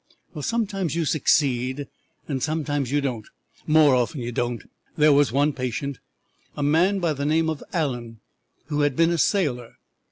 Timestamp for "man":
6.63-6.97